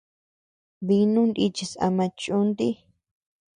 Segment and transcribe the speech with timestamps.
[0.87, 2.75] Dinu nichis ama chúntii.